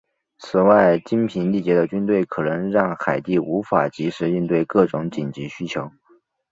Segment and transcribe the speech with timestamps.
[0.39, 5.91] 此外精疲力竭的军队可能让海地无法即时应付各种紧急需求。